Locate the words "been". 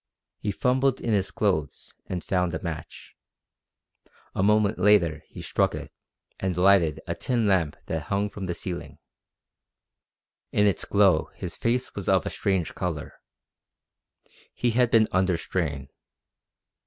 14.89-15.07